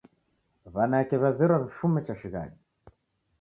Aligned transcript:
W'anake 0.73 1.15
w'azerwa 1.21 1.57
w'ifume 1.63 1.99
cha 2.05 2.13
shighadi 2.19 2.57